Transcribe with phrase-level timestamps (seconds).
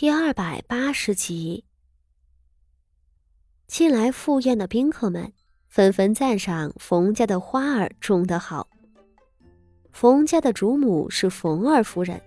[0.00, 1.64] 第二百八十集，
[3.66, 5.32] 近来赴宴的宾客们
[5.66, 8.68] 纷纷赞赏冯家的花儿种得好。
[9.90, 12.22] 冯家的主母是冯二夫人，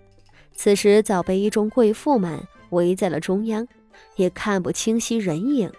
[0.54, 3.66] 此时早被一众贵妇们围在了中央，
[4.18, 5.72] 也看不清晰人影。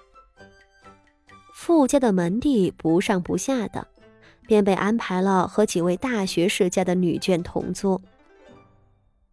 [1.52, 3.86] 傅家的门第不上不下的，
[4.46, 8.00] 便被安排了和几位大学士家的女眷同坐。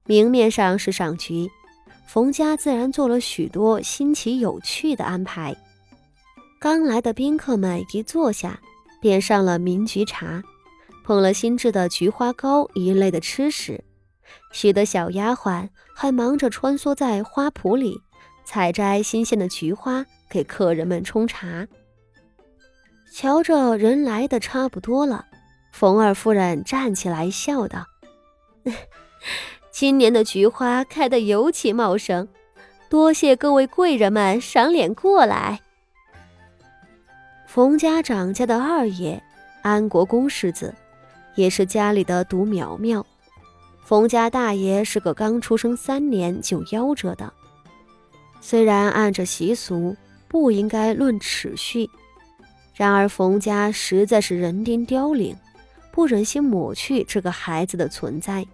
[0.03, 1.49] 明面上是赏菊。
[2.11, 5.55] 冯家自然做了许多新奇有趣的安排。
[6.59, 8.59] 刚来的宾客们一坐下，
[8.99, 10.41] 便上了茗菊茶，
[11.03, 13.83] 捧了新制的菊花糕一类的吃食。
[14.51, 18.01] 许多小丫鬟还忙着穿梭在花圃里，
[18.43, 21.67] 采摘新鲜的菊花给客人们冲茶。
[23.13, 25.27] 瞧着人来的差不多了，
[25.71, 27.85] 冯二夫人站起来笑道。
[29.71, 32.27] 今年的菊花开得尤其茂盛，
[32.89, 35.59] 多谢各位贵人们赏脸过来。
[37.47, 39.21] 冯家长家的二爷
[39.61, 40.73] 安国公世子，
[41.35, 43.05] 也是家里的独苗苗。
[43.83, 47.31] 冯家大爷是个刚出生三年就夭折的。
[48.41, 49.95] 虽然按着习俗
[50.27, 51.89] 不应该论齿序，
[52.75, 55.35] 然而冯家实在是人丁凋零，
[55.91, 58.45] 不忍心抹去这个孩子的存在。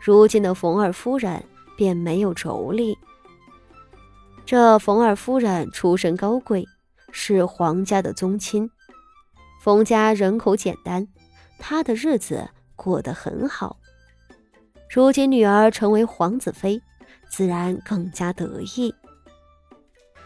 [0.00, 1.44] 如今的冯二夫人
[1.76, 2.96] 便没有妯娌。
[4.46, 6.66] 这冯二夫人出身高贵，
[7.12, 8.70] 是皇家的宗亲。
[9.60, 11.06] 冯家人口简单，
[11.58, 13.76] 她的日子过得很好。
[14.88, 16.80] 如今女儿成为皇子妃，
[17.28, 18.94] 自然更加得意。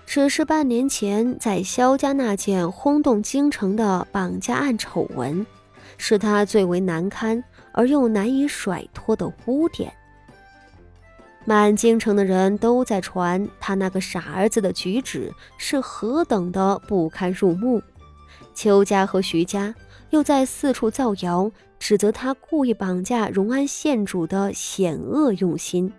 [0.06, 5.44] 只是半年前在萧家那件轰动京城的绑架案丑闻，
[5.96, 7.42] 是他最为难堪。
[7.76, 9.92] 而又难以甩脱的污点，
[11.44, 17.82] 满京城的人都在传他那个傻儿子的举止是何等的不堪入目。
[18.54, 19.74] 邱家和徐家
[20.10, 25.92] 又在四处造谣，指责他故意绑架荣安县主的险恶用心。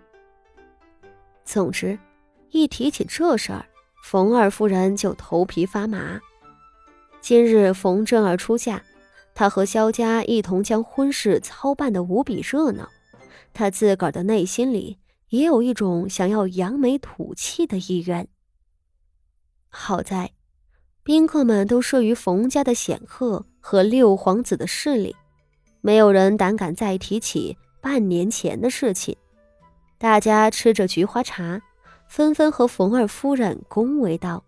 [1.44, 1.98] 总之，
[2.52, 3.66] 一提起这事儿，
[4.02, 6.18] 冯二夫人就头皮发麻。
[7.20, 8.82] 今日冯正儿出嫁。
[9.38, 12.88] 他和萧家一同将婚事操办得无比热闹，
[13.52, 14.96] 他自个儿的内心里
[15.28, 18.26] 也有一种想要扬眉吐气的意愿。
[19.68, 20.32] 好在，
[21.02, 25.14] 宾客们都慑于冯家的显赫和六皇子的势力，
[25.82, 29.14] 没有人胆敢再提起半年前的事情。
[29.98, 31.60] 大家吃着菊花茶，
[32.08, 34.44] 纷纷和冯二夫人恭维道：“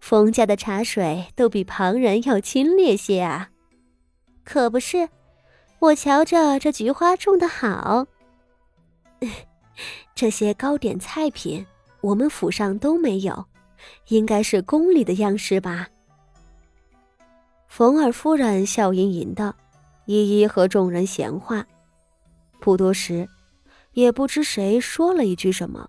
[0.00, 3.48] 冯家的茶水都比旁人要清冽些啊。”
[4.44, 5.08] 可不是，
[5.78, 8.06] 我瞧着这菊花种的好。
[10.14, 11.66] 这些糕点菜品，
[12.00, 13.46] 我们府上都没有，
[14.08, 15.88] 应该是宫里的样式吧？
[17.66, 19.56] 冯二夫人笑吟吟的，
[20.04, 21.66] 一一和众人闲话。
[22.60, 23.28] 不多时，
[23.92, 25.88] 也不知谁说了一句什么，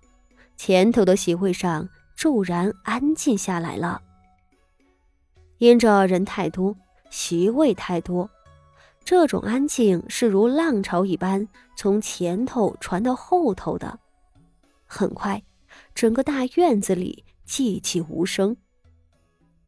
[0.56, 4.02] 前头的席位上骤然安静下来了。
[5.58, 6.74] 因着人太多，
[7.10, 8.28] 席位太多。
[9.06, 11.46] 这种安静是如浪潮一般
[11.76, 13.96] 从前头传到后头的。
[14.84, 15.40] 很快，
[15.94, 18.56] 整个大院子里寂寂无声。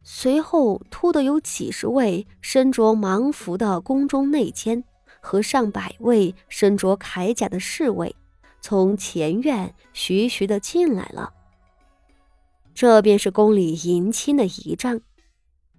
[0.02, 4.82] 随后，突的有几十位身着芒服的宫中内监
[5.20, 8.16] 和上百位身着铠甲的侍卫
[8.60, 11.32] 从前院徐徐的进来了。
[12.74, 15.00] 这便是宫里迎亲的仪仗。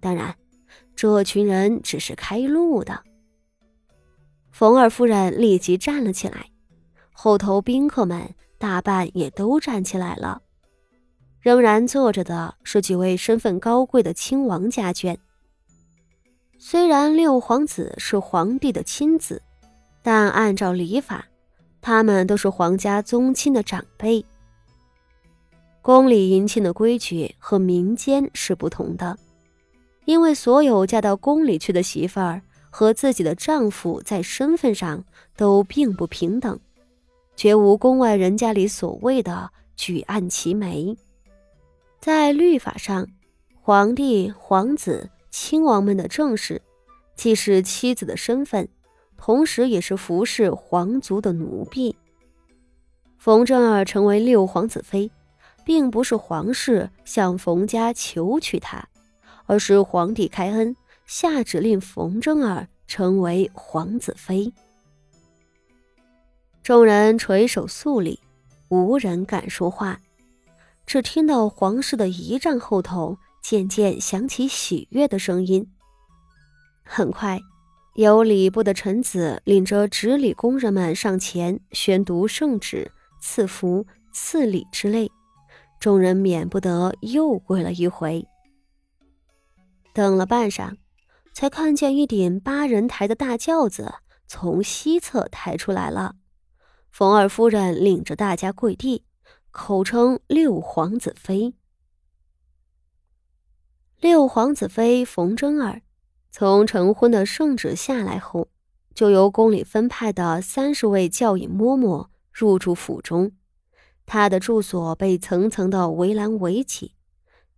[0.00, 0.34] 当然，
[0.96, 3.04] 这群人只是开路的。
[4.60, 6.50] 冯二夫人立即站了起来，
[7.12, 10.42] 后头宾客们大半也都站起来了。
[11.40, 15.16] 仍然坐着的是几位身份高贵的亲王家眷。
[16.58, 19.40] 虽然六皇子是皇帝的亲子，
[20.02, 21.24] 但按照礼法，
[21.80, 24.22] 他们都是皇家宗亲的长辈。
[25.80, 29.16] 宫里迎亲的规矩和民间是不同的，
[30.04, 32.42] 因为所有嫁到宫里去的媳妇儿。
[32.70, 35.04] 和自己的丈夫在身份上
[35.36, 36.58] 都并不平等，
[37.36, 40.96] 绝无宫外人家里所谓的举案齐眉。
[41.98, 43.06] 在律法上，
[43.60, 46.62] 皇帝、皇子、亲王们的正室，
[47.14, 48.68] 既是妻子的身份，
[49.16, 51.94] 同时也是服侍皇族的奴婢。
[53.18, 55.10] 冯正儿成为六皇子妃，
[55.62, 58.88] 并不是皇室向冯家求娶她，
[59.44, 60.74] 而是皇帝开恩。
[61.12, 64.54] 下旨令冯真儿成为皇子妃。
[66.62, 68.20] 众人垂手肃立，
[68.68, 70.00] 无人敢说话，
[70.86, 75.68] 只听到皇室的仪仗后头渐渐响起喜悦的声音。
[76.84, 77.40] 很快，
[77.96, 82.88] 有礼部的臣子领着执礼工人们上前宣读圣旨、
[83.20, 85.10] 赐福、赐礼之类，
[85.80, 88.24] 众人免不得又跪了一回。
[89.92, 90.76] 等了半晌，
[91.32, 93.94] 才看见一顶八人抬的大轿子
[94.26, 96.16] 从西侧抬出来了。
[96.90, 99.04] 冯二夫人领着大家跪地，
[99.50, 101.54] 口称六皇子妃。
[103.98, 105.82] 六皇子妃冯真儿。
[106.32, 108.48] 从成婚的圣旨下来后，
[108.94, 113.32] 就由宫里分派的三十位教引嬷嬷入住府中。
[114.06, 116.94] 她的住所被层层的围栏围起，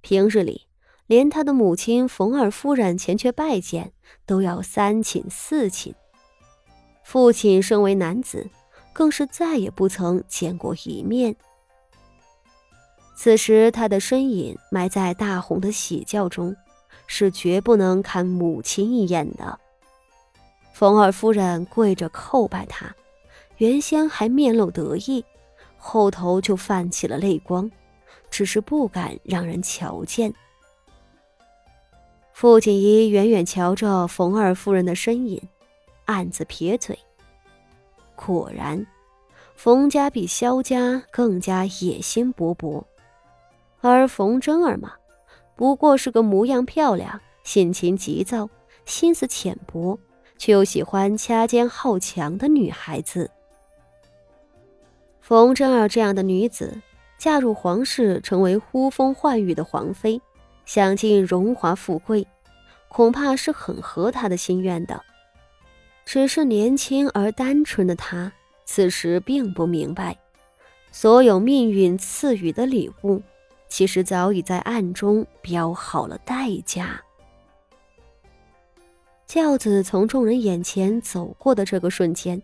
[0.00, 0.68] 平日里
[1.12, 3.92] 连他的母亲冯二夫人前去拜见
[4.24, 5.94] 都要三请四请。
[7.04, 8.48] 父亲身为男子，
[8.94, 11.36] 更是再也不曾见过一面。
[13.14, 16.56] 此时，他的身影埋在大红的喜轿中。
[17.06, 19.58] 是绝不能看母亲一眼的。
[20.72, 22.94] 冯二夫人跪着叩拜他，
[23.58, 25.22] 原先还面露得意，
[25.76, 27.70] 后头就泛起了泪光，
[28.30, 30.32] 只是不敢让人瞧见。
[32.32, 35.40] 傅锦仪远远瞧着冯二夫人的身影，
[36.06, 36.98] 暗自撇嘴。
[38.16, 38.84] 果然，
[39.54, 42.82] 冯家比萧家更加野心勃勃，
[43.80, 44.94] 而冯真儿嘛。
[45.54, 48.48] 不过是个模样漂亮、性情急躁、
[48.84, 49.98] 心思浅薄，
[50.38, 53.30] 却又喜欢掐尖好强的女孩子。
[55.20, 56.80] 冯真儿这样的女子，
[57.18, 60.20] 嫁入皇室，成为呼风唤雨的皇妃，
[60.74, 62.26] 享尽荣华富贵，
[62.88, 65.02] 恐怕是很合他的心愿的。
[66.06, 68.32] 只是年轻而单纯的他，
[68.64, 70.16] 此时并不明白，
[70.90, 73.20] 所有命运赐予的礼物。
[73.68, 77.02] 其实早已在暗中标好了代价。
[79.26, 82.42] 轿子从众人眼前走过的这个瞬间，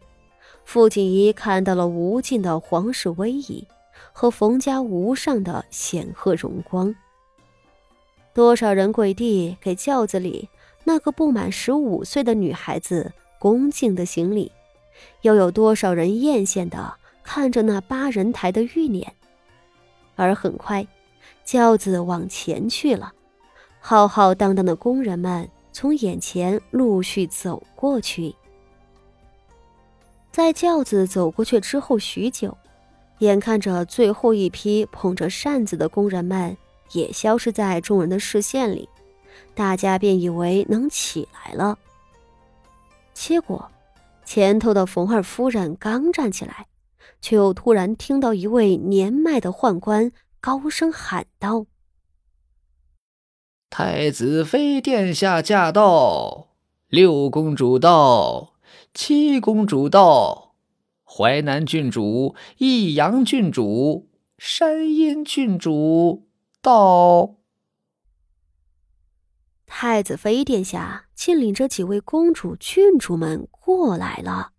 [0.67, 3.67] 傅锦仪看到了无尽的皇室威仪
[4.13, 6.95] 和冯家无上的显赫荣光。
[8.39, 10.49] 多少人跪地给轿子里
[10.85, 14.53] 那个不满十五岁的女孩子恭敬的行礼，
[15.23, 16.95] 又有多少人艳羡的
[17.25, 19.05] 看着那八人抬的玉辇，
[20.15, 20.87] 而很快。
[21.45, 23.13] 轿子往前去了，
[23.81, 28.33] 浩浩荡荡的工人们从眼前陆续走过去。
[30.31, 32.57] 在轿子走过去之后许久，
[33.19, 36.57] 眼看着最后一批捧着扇子的工人们
[36.93, 38.89] 也消失在众人的视线里，
[39.55, 41.79] 大家便以为能起来了。
[43.13, 43.71] 结果，
[44.25, 46.67] 前头的冯二夫人刚站起来，
[47.21, 50.13] 却又突然听到一位年迈的宦官。
[50.41, 51.67] 高声喊道
[53.69, 56.51] ：“太子妃殿下驾到！
[56.87, 58.55] 六公主到，
[58.95, 60.55] 七公主到，
[61.05, 64.09] 淮南郡主、益阳郡主、
[64.39, 66.28] 山阴郡主
[66.61, 67.37] 到。
[69.67, 74.53] 太子妃殿下竟领着几位公主、郡主们过来了。”